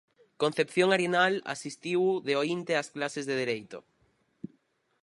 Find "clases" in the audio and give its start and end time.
2.95-3.25